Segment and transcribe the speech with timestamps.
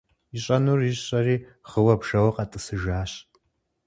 [0.35, 1.35] Ищӏэнур ищӏэри
[1.69, 3.11] гъыуэ-бжэуэ къэтӏысыжащ.